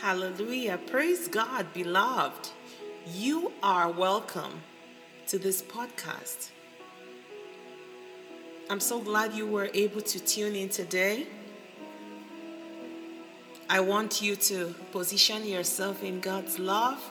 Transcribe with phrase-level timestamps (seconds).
[0.00, 0.78] Hallelujah.
[0.86, 2.50] Praise God, beloved.
[3.12, 4.60] You are welcome
[5.26, 6.50] to this podcast.
[8.70, 11.26] I'm so glad you were able to tune in today.
[13.68, 17.02] I want you to position yourself in God's love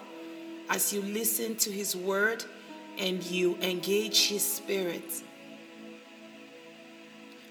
[0.70, 2.46] as you listen to His word
[2.98, 5.24] and you engage His Spirit.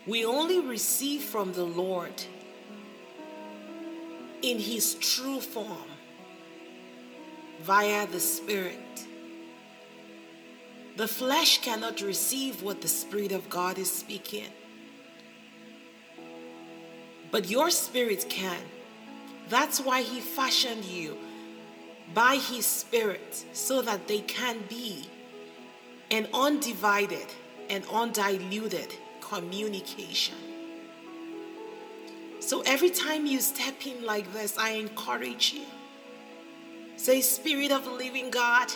[0.06, 2.22] We only receive from the Lord
[4.46, 5.90] in His true form
[7.62, 8.78] via the Spirit.
[10.96, 14.52] The flesh cannot receive what the Spirit of God is speaking,
[17.32, 18.62] but your spirit can.
[19.48, 21.18] That's why He fashioned you
[22.14, 25.08] by His Spirit so that they can be
[26.12, 27.26] an undivided
[27.68, 30.55] and undiluted communication.
[32.46, 35.64] So every time you step in like this, I encourage you.
[36.96, 38.68] Say, Spirit of the living God,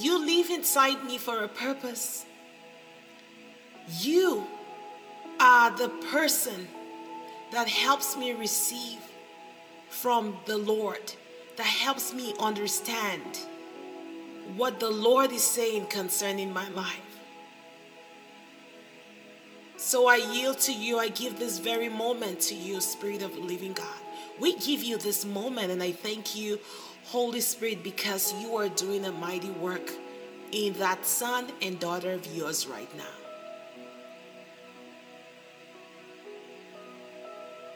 [0.00, 2.24] you live inside me for a purpose.
[4.00, 4.46] You
[5.38, 6.66] are the person
[7.52, 9.00] that helps me receive
[9.90, 11.12] from the Lord,
[11.56, 13.40] that helps me understand
[14.56, 17.13] what the Lord is saying concerning my life.
[19.76, 20.98] So I yield to you.
[20.98, 24.00] I give this very moment to you, Spirit of living God.
[24.38, 26.58] We give you this moment, and I thank you,
[27.04, 29.92] Holy Spirit, because you are doing a mighty work
[30.52, 33.04] in that son and daughter of yours right now.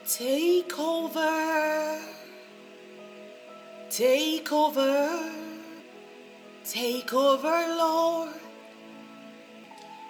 [0.07, 2.01] Take over.
[3.91, 5.33] Take over.
[6.65, 8.48] Take over, Lord.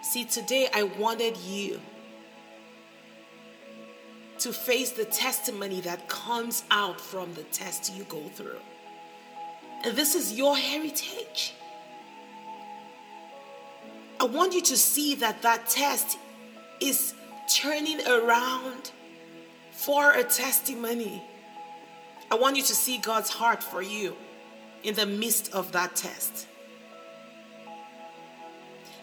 [0.09, 1.83] See, today I wanted you
[4.39, 8.61] to face the testimony that comes out from the test you go through.
[9.85, 11.53] And this is your heritage.
[14.19, 16.17] I want you to see that that test
[16.81, 17.13] is
[17.47, 18.93] turning around
[19.73, 21.23] for a testimony.
[22.31, 24.17] I want you to see God's heart for you
[24.83, 26.47] in the midst of that test.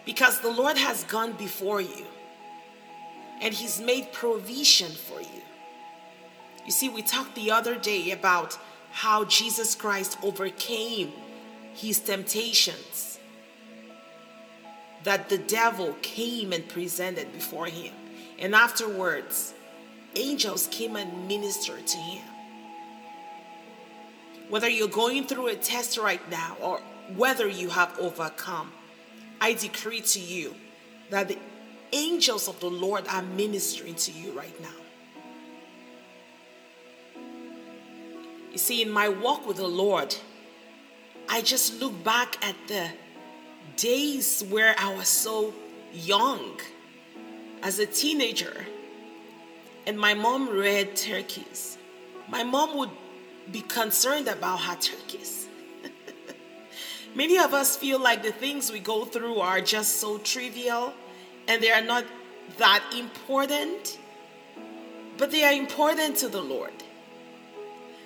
[0.06, 2.06] Because the Lord has gone before you
[3.42, 5.42] and He's made provision for you.
[6.64, 8.58] You see, we talked the other day about
[8.92, 11.12] how Jesus Christ overcame
[11.74, 13.18] his temptations
[15.04, 17.92] that the devil came and presented before him.
[18.38, 19.54] And afterwards,
[20.16, 22.24] angels came and ministered to him.
[24.48, 26.80] Whether you're going through a test right now or
[27.14, 28.72] whether you have overcome,
[29.40, 30.54] I decree to you
[31.10, 31.38] that the
[31.92, 34.68] angels of the Lord are ministering to you right now.
[38.52, 40.14] You see, in my walk with the Lord,
[41.28, 42.88] I just look back at the
[43.76, 45.52] days where I was so
[45.92, 46.58] young
[47.62, 48.66] as a teenager
[49.86, 51.78] and my mom read turkeys.
[52.28, 52.90] My mom would
[53.52, 55.45] be concerned about her turkeys.
[57.16, 60.92] Many of us feel like the things we go through are just so trivial
[61.48, 62.04] and they are not
[62.58, 63.98] that important,
[65.16, 66.74] but they are important to the Lord.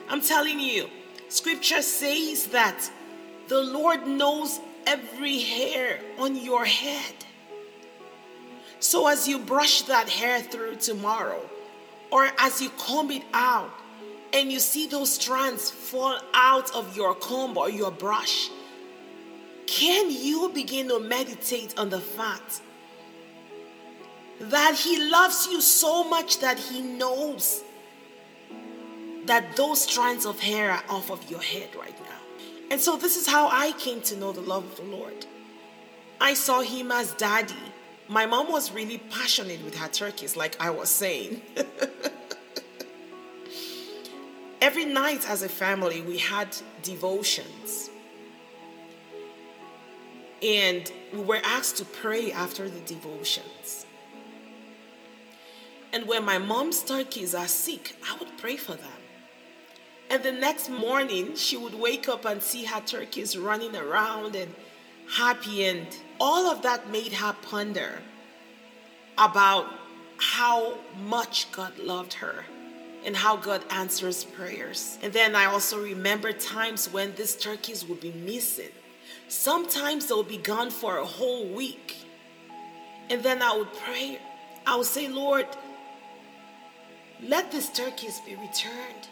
[0.09, 0.89] I'm telling you,
[1.29, 2.89] scripture says that
[3.49, 7.15] the Lord knows every hair on your head.
[8.79, 11.43] So as you brush that hair through tomorrow,
[12.13, 13.73] or as you comb it out,
[14.33, 18.51] and you see those strands fall out of your comb or your brush,
[19.71, 22.61] can you begin to meditate on the fact
[24.41, 27.63] that He loves you so much that He knows
[29.27, 32.19] that those strands of hair are off of your head right now.
[32.73, 35.27] And so, this is how I came to know the love of the Lord.
[36.21, 37.55] I saw Him as daddy.
[38.09, 41.43] My mom was really passionate with her turkeys, like I was saying.
[44.61, 47.91] Every night as a family, we had devotions.
[50.43, 53.87] And we were asked to pray after the devotions.
[55.93, 59.01] And when my mom's turkeys are sick, I would pray for them.
[60.09, 64.55] And the next morning, she would wake up and see her turkeys running around and
[65.09, 65.65] happy.
[65.65, 65.87] And
[66.19, 68.01] all of that made her ponder
[69.19, 69.67] about
[70.17, 72.45] how much God loved her
[73.05, 74.99] and how God answers prayers.
[75.03, 78.71] And then I also remember times when these turkeys would be missing.
[79.29, 81.97] Sometimes they'll be gone for a whole week.
[83.09, 84.19] And then I would pray.
[84.67, 85.47] I would say, Lord,
[87.23, 89.09] let these turkeys be returned.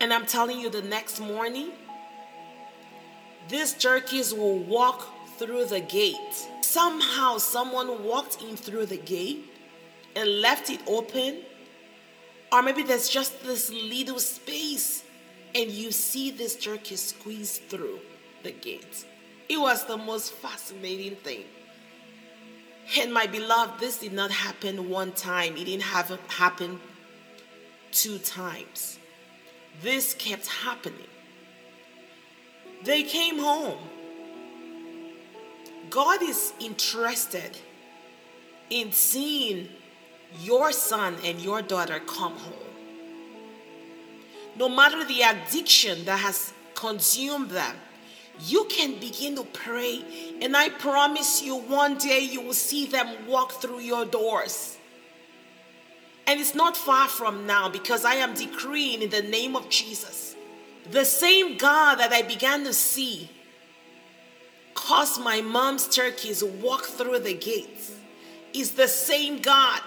[0.00, 1.70] And I'm telling you, the next morning,
[3.48, 5.08] these turkeys will walk
[5.38, 6.48] through the gate.
[6.60, 9.44] Somehow, someone walked in through the gate
[10.14, 11.42] and left it open.
[12.52, 15.02] Or maybe there's just this little space,
[15.54, 18.00] and you see this turkey squeeze through
[18.42, 19.06] the gate.
[19.48, 21.44] It was the most fascinating thing.
[22.98, 26.80] And my beloved, this did not happen one time, it didn't have happen
[27.90, 28.98] two times.
[29.82, 31.08] This kept happening.
[32.84, 33.78] They came home.
[35.90, 37.56] God is interested
[38.70, 39.68] in seeing
[40.40, 42.65] your son and your daughter come home.
[44.56, 47.76] No matter the addiction that has consumed them,
[48.40, 50.02] you can begin to pray,
[50.42, 54.76] and I promise you, one day you will see them walk through your doors.
[56.26, 60.34] And it's not far from now because I am decreeing in the name of Jesus.
[60.90, 63.30] The same God that I began to see
[64.74, 67.92] cause my mom's turkeys walk through the gates
[68.52, 69.82] is the same God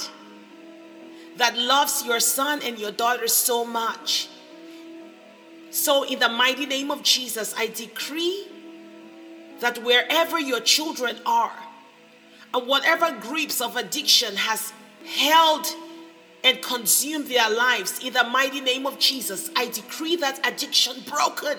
[1.38, 4.30] that loves your son and your daughter so much
[5.72, 8.48] so, in the mighty name of Jesus, I decree
[9.60, 11.52] that wherever your children are,
[12.54, 14.74] and whatever grips of addiction has
[15.06, 15.68] held
[16.44, 21.58] and consumed their lives, in the mighty name of Jesus, I decree that addiction broken.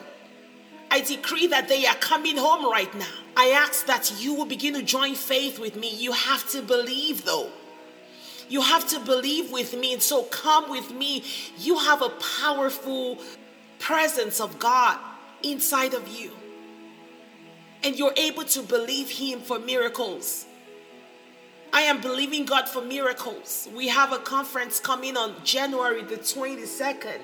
[0.91, 3.07] I decree that they are coming home right now.
[3.37, 5.95] I ask that you will begin to join faith with me.
[5.95, 7.51] You have to believe, though.
[8.49, 9.93] You have to believe with me.
[9.93, 11.23] And so come with me.
[11.59, 12.09] You have a
[12.41, 13.19] powerful
[13.81, 14.99] presence of God
[15.43, 16.31] inside of you.
[17.83, 20.47] And you're able to believe Him for miracles.
[21.73, 23.69] I am believing God for miracles.
[23.75, 27.21] We have a conference coming on January the 22nd.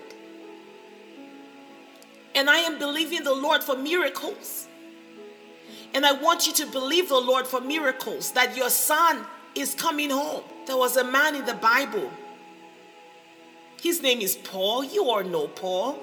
[2.35, 4.67] And I am believing the Lord for miracles.
[5.94, 9.25] And I want you to believe the Lord for miracles that your son
[9.55, 10.43] is coming home.
[10.67, 12.11] There was a man in the Bible.
[13.81, 14.85] His name is Paul.
[14.85, 15.99] You all know Paul.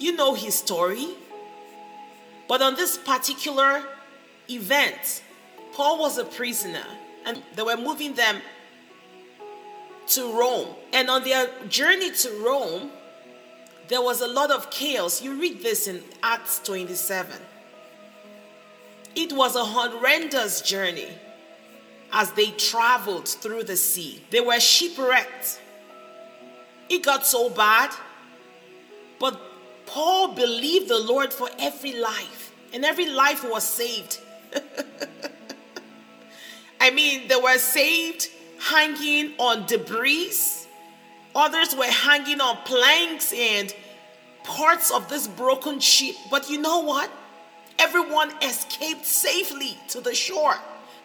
[0.00, 1.08] You know his story.
[2.48, 3.84] But on this particular
[4.48, 5.22] event,
[5.74, 6.84] Paul was a prisoner
[7.24, 8.38] and they were moving them
[10.08, 10.74] to Rome.
[10.92, 12.90] And on their journey to Rome,
[13.86, 15.22] there was a lot of chaos.
[15.22, 17.36] You read this in Acts 27.
[19.14, 21.08] It was a horrendous journey
[22.12, 24.24] as they traveled through the sea.
[24.30, 25.60] They were shipwrecked.
[26.88, 27.90] It got so bad,
[29.20, 29.49] but
[29.90, 34.20] Paul believed the Lord for every life, and every life was saved.
[36.80, 38.28] I mean, they were saved
[38.60, 40.32] hanging on debris,
[41.34, 43.74] others were hanging on planks and
[44.44, 46.14] parts of this broken ship.
[46.30, 47.10] But you know what?
[47.80, 50.54] Everyone escaped safely to the shore.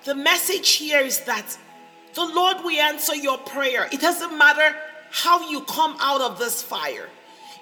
[0.03, 1.57] The message here is that
[2.13, 3.89] the Lord will answer your prayer.
[3.91, 4.75] It doesn't matter
[5.09, 7.09] how you come out of this fire.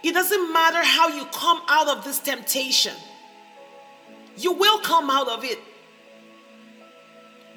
[0.04, 2.94] It doesn't matter how you come out of this temptation,
[4.38, 5.60] you will come out of it.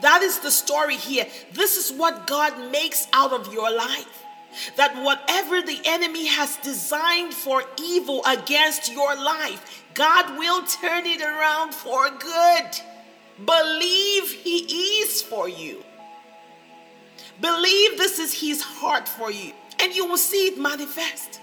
[0.03, 1.27] That is the story here.
[1.53, 4.25] This is what God makes out of your life.
[4.77, 11.23] That whatever the enemy has designed for evil against your life, God will turn it
[11.23, 12.81] around for good.
[13.45, 15.83] Believe He is for you.
[17.41, 21.41] Believe this is His heart for you, and you will see it manifest.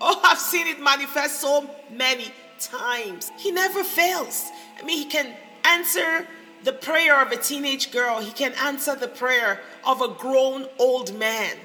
[0.00, 3.30] Oh, I've seen it manifest so many times.
[3.38, 4.50] He never fails.
[4.78, 5.34] I mean, he can
[5.64, 6.26] answer
[6.62, 11.14] the prayer of a teenage girl, he can answer the prayer of a grown old
[11.18, 11.56] man.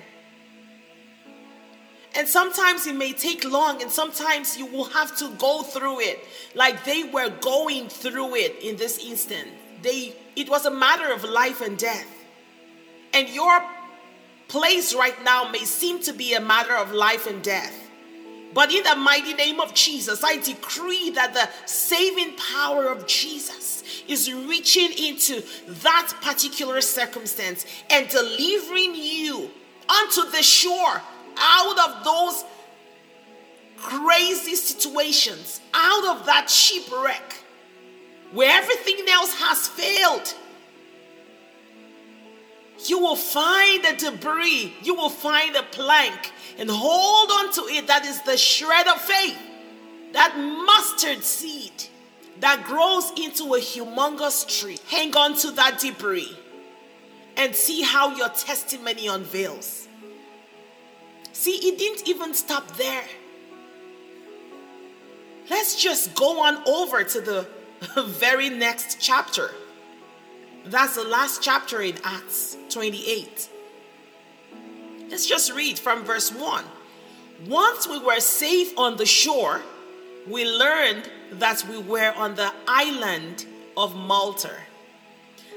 [2.16, 6.20] And sometimes it may take long, and sometimes you will have to go through it
[6.54, 9.48] like they were going through it in this instant.
[9.82, 12.08] They it was a matter of life and death.
[13.14, 13.62] And your
[14.48, 17.89] place right now may seem to be a matter of life and death.
[18.54, 23.84] But in the mighty name of Jesus, I decree that the saving power of Jesus
[24.08, 29.52] is reaching into that particular circumstance and delivering you
[29.88, 31.02] onto the shore
[31.38, 32.44] out of those
[33.78, 37.36] crazy situations, out of that shipwreck
[38.32, 40.34] where everything else has failed.
[42.88, 47.88] You will find a debris, you will find a plank, and hold on to it.
[47.88, 49.38] That is the shred of faith,
[50.14, 51.72] that mustard seed
[52.40, 54.80] that grows into a humongous tree.
[54.88, 56.38] Hang on to that debris
[57.36, 59.88] and see how your testimony unveils.
[61.32, 63.06] See, it didn't even stop there.
[65.50, 67.48] Let's just go on over to the
[68.04, 69.52] very next chapter.
[70.66, 73.50] That's the last chapter in Acts 28.
[75.10, 76.64] Let's just read from verse 1.
[77.48, 79.62] Once we were safe on the shore,
[80.28, 83.46] we learned that we were on the island
[83.78, 84.54] of Malta.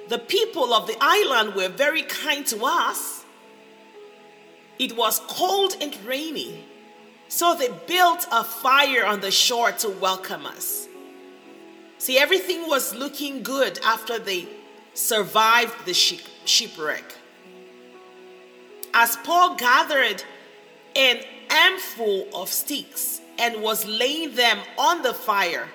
[0.09, 3.25] The people of the island were very kind to us.
[4.79, 6.65] It was cold and rainy,
[7.29, 10.89] so they built a fire on the shore to welcome us.
[11.99, 14.49] See, everything was looking good after they
[14.95, 17.05] survived the shipwreck.
[18.95, 20.23] As Paul gathered
[20.95, 21.21] an
[21.51, 25.69] armful of sticks and was laying them on the fire,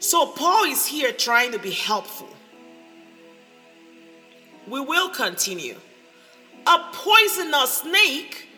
[0.00, 2.28] so Paul is here trying to be helpful.
[4.66, 5.76] We will continue.
[6.66, 8.48] A poisonous snake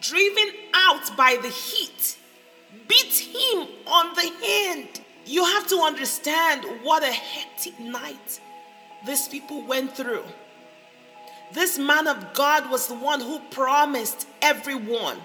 [0.00, 2.18] driven out by the heat
[2.88, 5.00] beat him on the hand.
[5.24, 8.40] You have to understand what a hectic night
[9.06, 10.24] these people went through.
[11.52, 15.18] This man of God was the one who promised everyone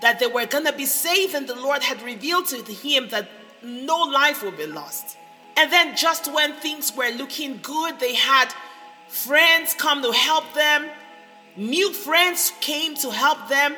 [0.00, 3.28] that they were going to be saved, and the Lord had revealed to him that
[3.62, 5.16] no life will be lost.
[5.56, 8.54] And then, just when things were looking good, they had
[9.08, 10.88] friends come to help them,
[11.56, 13.74] new friends came to help them.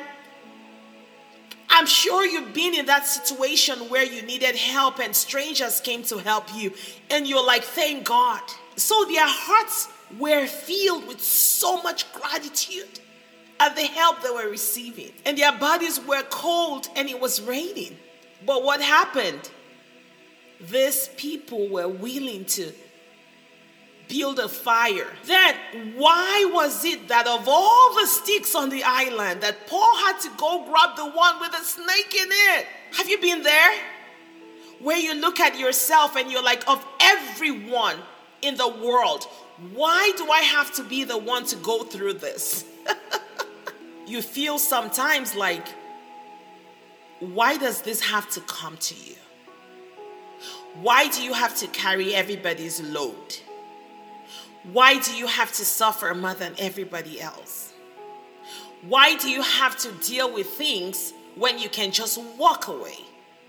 [1.71, 6.17] I'm sure you've been in that situation where you needed help and strangers came to
[6.17, 6.73] help you,
[7.09, 8.41] and you're like, thank God.
[8.75, 9.87] So their hearts
[10.19, 12.99] were filled with so much gratitude
[13.59, 15.11] at the help they were receiving.
[15.25, 17.97] And their bodies were cold and it was raining.
[18.45, 19.49] But what happened?
[20.59, 22.73] These people were willing to
[24.11, 25.07] build a fire.
[25.25, 25.55] Then,
[25.95, 30.29] why was it that of all the sticks on the island, that Paul had to
[30.37, 32.67] go grab the one with a snake in it?
[32.97, 33.71] Have you been there?
[34.79, 37.95] Where you look at yourself and you're like, of everyone
[38.41, 39.23] in the world,
[39.73, 42.65] why do I have to be the one to go through this?
[44.07, 45.67] you feel sometimes like,
[47.19, 49.15] why does this have to come to you?
[50.81, 53.37] Why do you have to carry everybody's load?
[54.63, 57.73] Why do you have to suffer more than everybody else?
[58.83, 62.97] Why do you have to deal with things when you can just walk away?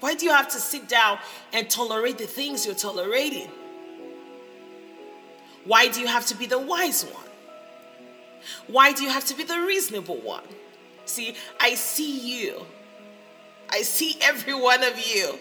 [0.01, 1.19] Why do you have to sit down
[1.53, 3.51] and tolerate the things you're tolerating?
[5.65, 7.31] Why do you have to be the wise one?
[8.67, 10.45] Why do you have to be the reasonable one?
[11.05, 12.67] See, I see you.
[13.71, 15.39] I see every one of you.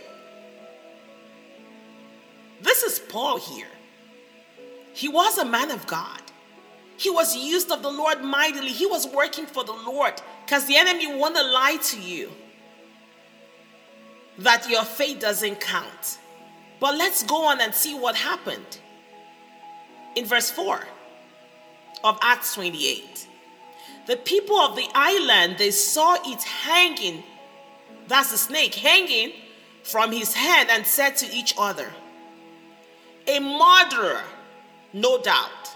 [2.62, 3.68] This is Paul here.
[4.94, 6.22] He was a man of God.
[6.98, 8.70] He was used of the Lord mightily.
[8.70, 12.30] He was working for the Lord because the enemy want to lie to you
[14.38, 16.20] that your faith doesn't count.
[16.80, 18.80] But let's go on and see what happened.
[20.16, 20.84] In verse 4
[22.04, 23.28] of Acts 28,
[24.08, 27.24] the people of the island they saw it hanging,
[28.08, 29.34] that's the snake hanging
[29.84, 31.88] from his hand, and said to each other,
[33.28, 34.24] A murderer
[34.94, 35.76] no doubt.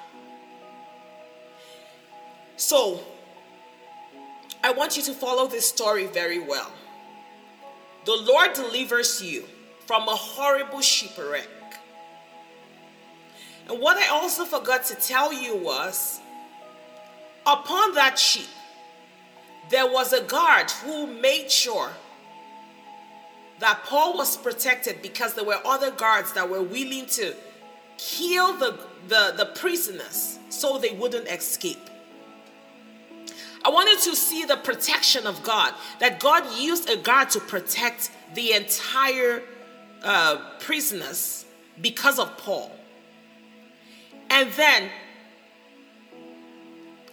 [2.57, 3.01] So,
[4.63, 6.71] I want you to follow this story very well.
[8.05, 9.45] The Lord delivers you
[9.85, 11.47] from a horrible shipwreck.
[13.69, 16.19] And what I also forgot to tell you was
[17.45, 18.45] upon that ship,
[19.69, 21.91] there was a guard who made sure
[23.59, 27.33] that Paul was protected because there were other guards that were willing to
[27.97, 31.89] kill the, the, the prisoners so they wouldn't escape.
[33.63, 38.11] I wanted to see the protection of God, that God used a guard to protect
[38.35, 39.41] the entire
[40.03, 41.45] uh, prisoners
[41.81, 42.71] because of Paul.
[44.29, 44.89] And then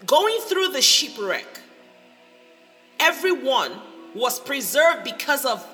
[0.05, 1.47] going through the shipwreck,
[3.01, 3.73] everyone
[4.15, 5.67] was preserved because of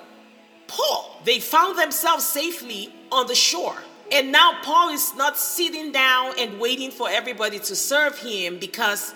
[0.68, 1.20] Paul.
[1.25, 3.82] They found themselves safely on the shore.
[4.11, 9.15] And now Paul is not sitting down and waiting for everybody to serve him because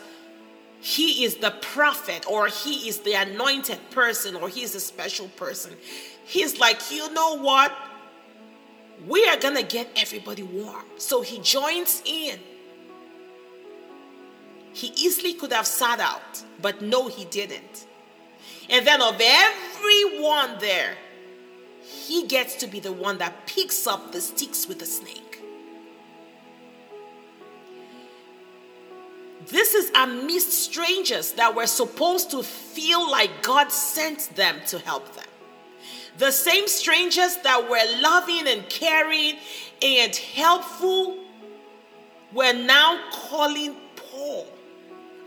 [0.80, 5.28] he is the prophet or he is the anointed person or he is a special
[5.28, 5.72] person.
[6.24, 7.72] He's like, you know what?
[9.06, 10.84] We are going to get everybody warm.
[10.98, 12.38] So he joins in.
[14.72, 17.86] He easily could have sat out, but no, he didn't.
[18.70, 20.96] And then of everyone there,
[21.92, 25.42] he gets to be the one that picks up the sticks with the snake.
[29.48, 35.14] This is amidst strangers that were supposed to feel like God sent them to help
[35.14, 35.26] them.
[36.18, 39.34] The same strangers that were loving and caring
[39.82, 41.18] and helpful
[42.32, 44.46] were now calling Paul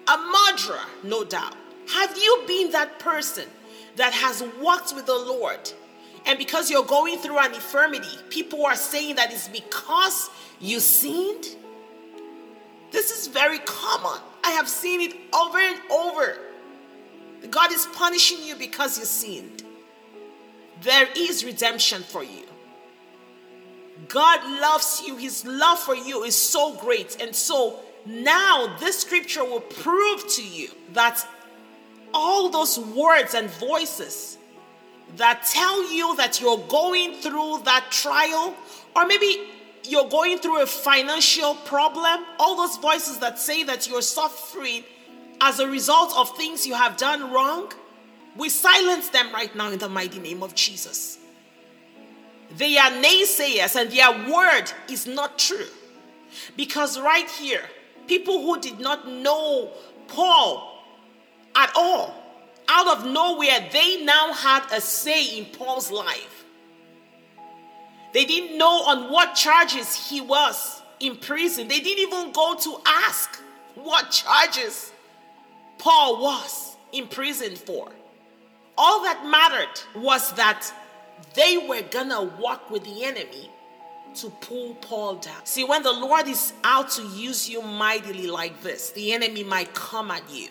[0.08, 1.56] a murderer, no doubt.
[1.90, 3.48] Have you been that person
[3.96, 5.72] that has walked with the Lord?
[6.25, 10.29] And because you're going through an infirmity, people are saying that it's because
[10.60, 11.46] you sinned?
[12.91, 14.20] This is very common.
[14.44, 16.38] I have seen it over and over.
[17.50, 19.63] God is punishing you because you sinned.
[20.82, 22.44] There is redemption for you.
[24.08, 25.15] God loves you.
[25.15, 27.22] His love for you is so great.
[27.22, 31.25] And so now this scripture will prove to you that
[32.13, 34.38] all those words and voices
[35.18, 38.54] that tell you that you're going through that trial,
[38.96, 39.48] or maybe
[39.84, 44.84] you're going through a financial problem, all those voices that say that you're suffering
[45.42, 47.72] as a result of things you have done wrong,
[48.36, 51.20] we silence them right now in the mighty name of Jesus.
[52.58, 55.68] They are naysayers and their word is not true.
[56.58, 57.64] Because right here,
[58.08, 59.72] people who did not know
[60.08, 60.84] Paul
[61.56, 62.14] at all,
[62.68, 66.46] out of nowhere, they now had a say in Paul's life.
[68.14, 71.68] They didn't know on what charges he was in prison.
[71.68, 73.42] They didn't even go to ask
[73.76, 74.92] what charges
[75.78, 77.92] Paul was in prison for.
[78.78, 80.72] All that mattered was that
[81.34, 83.50] they were gonna walk with the enemy
[84.16, 85.46] to pull Paul down.
[85.46, 89.74] See, when the Lord is out to use you mightily like this, the enemy might
[89.74, 90.50] come at you.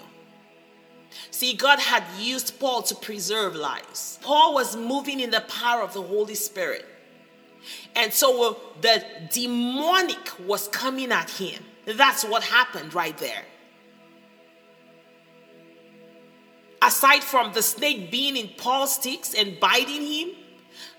[1.31, 4.19] See, God had used Paul to preserve lives.
[4.23, 6.87] Paul was moving in the power of the Holy Spirit.
[7.97, 11.63] And so the demonic was coming at him.
[11.87, 13.43] That's what happened right there.
[16.83, 20.31] Aside from the snake being in Paul's sticks and biting him,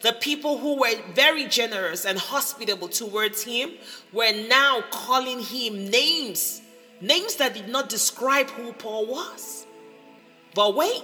[0.01, 3.71] the people who were very generous and hospitable towards him
[4.12, 6.62] were now calling him names,
[7.01, 9.64] names that did not describe who Paul was.
[10.55, 11.03] But wait,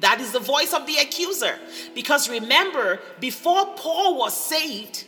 [0.00, 1.58] that is the voice of the accuser.
[1.94, 5.04] Because remember, before Paul was saved,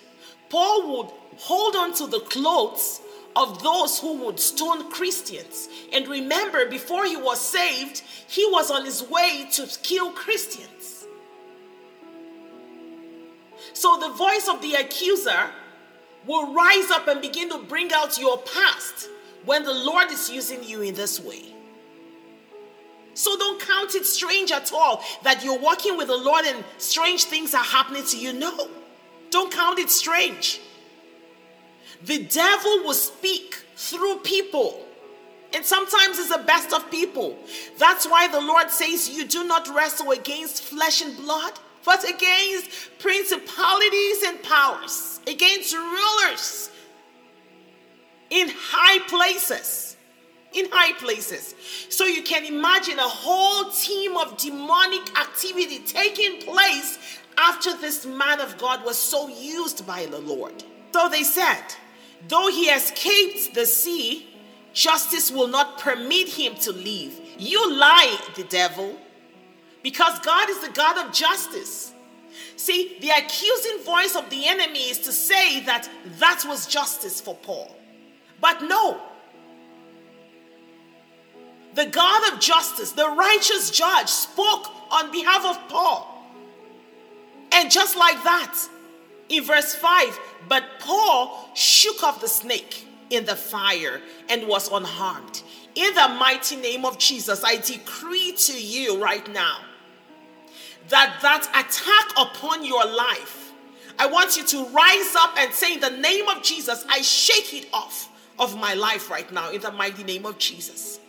[0.49, 3.01] Paul would hold on to the clothes
[3.35, 5.69] of those who would stone Christians.
[5.93, 11.07] And remember, before he was saved, he was on his way to kill Christians.
[13.73, 15.51] So the voice of the accuser
[16.27, 19.09] will rise up and begin to bring out your past
[19.45, 21.55] when the Lord is using you in this way.
[23.21, 27.25] So don't count it strange at all that you're walking with the Lord and strange
[27.25, 28.33] things are happening to you.
[28.33, 28.67] No,
[29.29, 30.59] don't count it strange.
[32.03, 34.87] The devil will speak through people.
[35.53, 37.37] And sometimes it's the best of people.
[37.77, 41.53] That's why the Lord says, You do not wrestle against flesh and blood,
[41.85, 46.71] but against principalities and powers, against rulers
[48.31, 49.90] in high places.
[50.53, 51.55] In high places.
[51.91, 56.99] So you can imagine a whole team of demonic activity taking place
[57.39, 60.65] after this man of God was so used by the Lord.
[60.93, 61.63] So they said,
[62.27, 64.27] though he escaped the sea,
[64.73, 67.21] justice will not permit him to leave.
[67.39, 68.99] You lie, the devil
[69.83, 71.93] because God is the God of justice.
[72.57, 77.35] See, the accusing voice of the enemy is to say that that was justice for
[77.35, 77.75] Paul.
[78.41, 79.01] But no.
[81.81, 86.07] The God of justice, the righteous judge, spoke on behalf of Paul.
[87.53, 88.55] And just like that,
[89.31, 95.43] in verse 5, but Paul shook off the snake in the fire and was unharmed.
[95.75, 99.61] In the mighty name of Jesus, I decree to you right now
[100.91, 103.53] that that attack upon your life,
[103.99, 107.55] I want you to rise up and say, In the name of Jesus, I shake
[107.55, 111.01] it off of my life right now, in the mighty name of Jesus.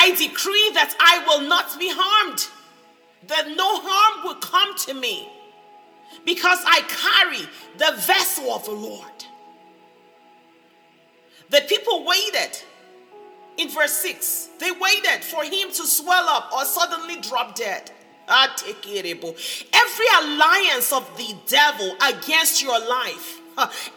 [0.00, 2.46] I decree that I will not be harmed,
[3.26, 5.28] that no harm will come to me,
[6.24, 7.44] because I carry
[7.78, 9.24] the vessel of the Lord.
[11.50, 12.62] The people waited
[13.56, 14.50] in verse 6.
[14.60, 17.90] They waited for him to swell up or suddenly drop dead.
[18.28, 18.54] Ah,
[19.72, 23.40] every alliance of the devil against your life,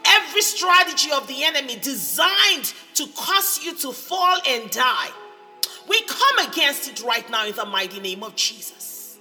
[0.05, 5.09] every strategy of the enemy designed to cause you to fall and die,
[5.87, 9.17] we come against it right now in the mighty name of Jesus.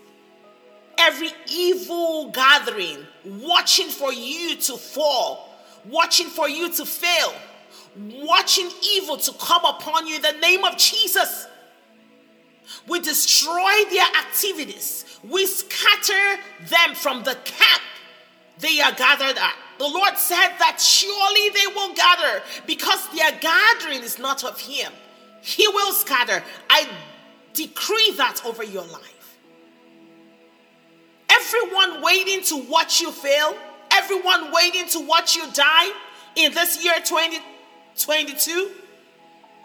[0.98, 5.54] Every evil gathering watching for you to fall,
[5.86, 7.32] watching for you to fail,
[7.96, 11.46] watching evil to come upon you in the name of Jesus.
[12.86, 15.04] We destroy their activities.
[15.28, 17.82] We scatter them from the camp
[18.60, 19.54] they are gathered at.
[19.78, 24.92] The Lord said that surely they will gather because their gathering is not of Him.
[25.42, 26.42] He will scatter.
[26.68, 26.88] I
[27.52, 29.38] decree that over your life.
[31.30, 33.56] Everyone waiting to watch you fail,
[33.92, 35.90] everyone waiting to watch you die
[36.36, 38.70] in this year 2022,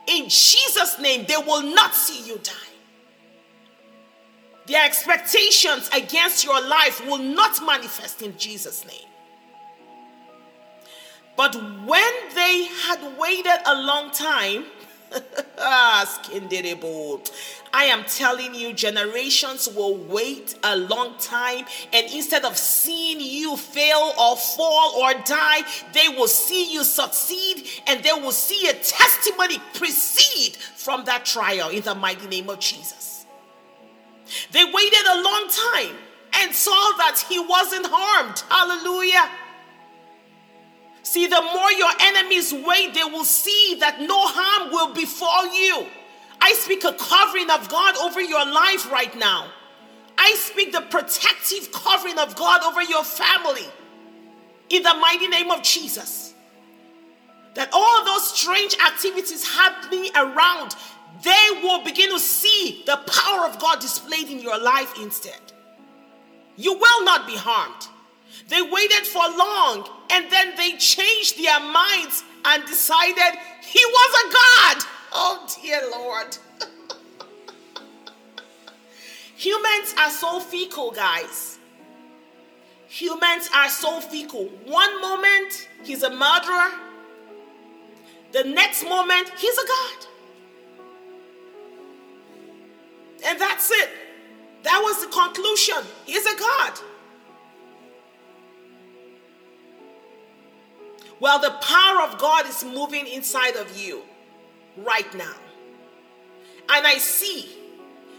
[0.07, 2.51] in Jesus' name, they will not see you die.
[4.67, 9.07] Their expectations against your life will not manifest in Jesus' name.
[11.37, 14.65] But when they had waited a long time,
[15.57, 16.21] Ah,
[17.73, 23.57] I am telling you, generations will wait a long time, and instead of seeing you
[23.57, 25.61] fail or fall or die,
[25.93, 31.69] they will see you succeed and they will see a testimony proceed from that trial
[31.69, 33.25] in the mighty name of Jesus.
[34.51, 35.95] They waited a long time
[36.33, 38.39] and saw that he wasn't harmed.
[38.49, 39.29] Hallelujah.
[41.05, 45.85] See, the more your enemies wait, they will see that no harm will befall you.
[46.41, 49.47] I speak a covering of God over your life right now.
[50.17, 53.67] I speak the protective covering of God over your family
[54.71, 56.33] in the mighty name of Jesus.
[57.53, 60.75] That all those strange activities happening around,
[61.21, 65.39] they will begin to see the power of God displayed in your life instead.
[66.55, 67.89] You will not be harmed.
[68.47, 74.33] They waited for long and then they changed their minds and decided he was a
[74.33, 74.85] God.
[75.13, 76.37] Oh, dear Lord.
[79.35, 81.59] Humans are so fickle, guys.
[82.87, 84.45] Humans are so fickle.
[84.65, 86.71] One moment, he's a murderer.
[88.31, 90.07] The next moment, he's a God.
[93.25, 93.89] And that's it.
[94.63, 95.83] That was the conclusion.
[96.05, 96.79] He's a God.
[101.19, 104.03] Well, the power of God is moving inside of you
[104.77, 105.35] right now.
[106.69, 107.49] And I see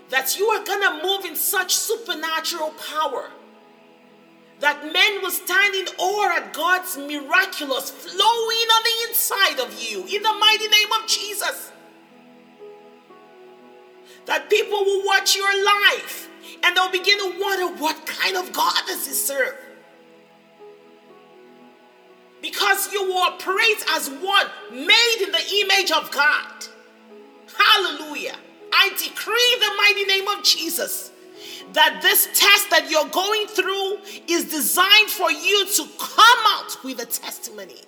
[0.08, 3.30] that you are going to move in such supernatural power
[4.60, 10.00] that men will stand in awe at God's miraculous flowing on the inside of you
[10.04, 11.72] in the mighty name of Jesus.
[14.24, 16.28] That people will watch your life
[16.62, 19.56] and they'll begin to wonder what kind of God does he serve?
[22.46, 26.66] Because you operate as one made in the image of God.
[27.58, 28.36] Hallelujah.
[28.72, 31.10] I decree the mighty name of Jesus
[31.72, 37.00] that this test that you're going through is designed for you to come out with
[37.00, 37.80] a testimony.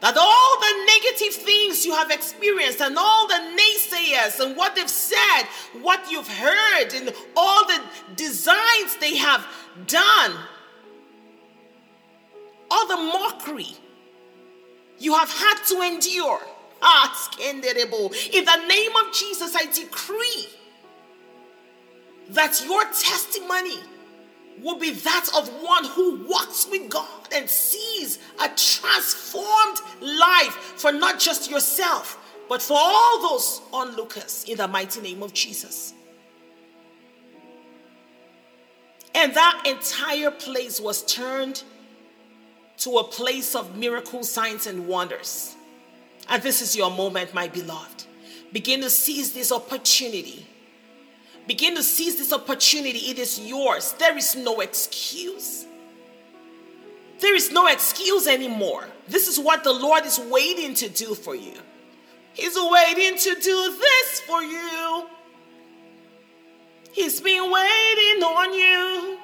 [0.00, 4.88] That all the negative things you have experienced and all the naysayers and what they've
[4.88, 5.42] said,
[5.80, 7.80] what you've heard, and all the
[8.16, 9.46] designs they have
[9.86, 10.32] done
[12.70, 13.74] all the mockery
[14.98, 16.40] you have had to endure.
[16.82, 20.46] Ah, In the name of Jesus, I decree
[22.30, 23.78] that your testimony
[24.62, 30.92] will be that of one who walks with God and sees a transformed life for
[30.92, 35.94] not just yourself, but for all those onlookers in the mighty name of Jesus.
[39.14, 41.62] And that entire place was turned
[42.80, 45.54] to a place of miracles, signs, and wonders.
[46.28, 48.04] And this is your moment, my beloved.
[48.52, 50.46] Begin to seize this opportunity.
[51.46, 52.98] Begin to seize this opportunity.
[53.10, 53.94] It is yours.
[53.98, 55.66] There is no excuse.
[57.20, 58.86] There is no excuse anymore.
[59.08, 61.54] This is what the Lord is waiting to do for you.
[62.32, 65.06] He's waiting to do this for you.
[66.92, 69.18] He's been waiting on you.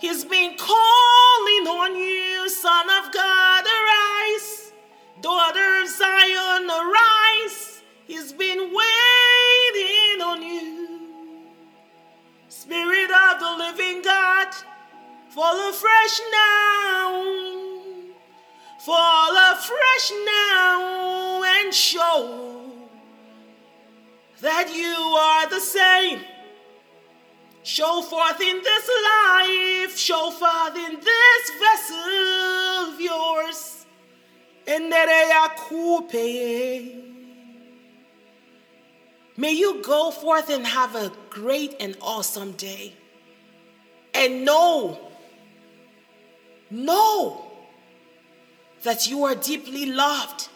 [0.00, 4.72] He's been calling on you, Son of God, arise.
[5.20, 7.82] Daughter of Zion, arise.
[8.06, 11.48] He's been waiting on you.
[12.48, 14.48] Spirit of the living God,
[15.30, 17.48] fall afresh now.
[18.78, 22.70] Fall afresh now and show
[24.40, 26.20] that you are the same
[27.68, 33.84] Show forth in this life, show forth in this vessel of yours.
[39.36, 42.94] May you go forth and have a great and awesome day.
[44.14, 44.98] And know,
[46.70, 47.50] know
[48.82, 50.48] that you are deeply loved,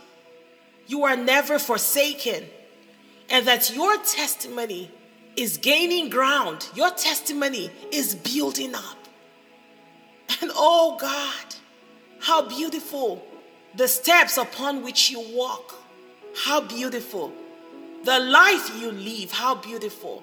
[0.87, 2.47] you are never forsaken,
[3.29, 4.91] and that your testimony
[5.37, 8.99] is gaining ground, your testimony is building up.
[10.41, 11.55] And oh God,
[12.21, 13.25] how beautiful
[13.75, 15.75] the steps upon which you walk.
[16.37, 17.33] How beautiful.
[18.05, 20.23] The life you live, how beautiful.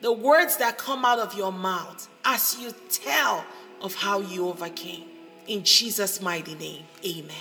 [0.00, 3.44] The words that come out of your mouth as you tell
[3.80, 5.04] of how you overcame.
[5.46, 7.36] In Jesus' mighty name, amen.